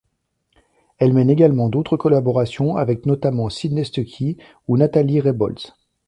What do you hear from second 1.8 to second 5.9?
collaborations avec notamment Sidney Stucki ou Nathalie Rebholz.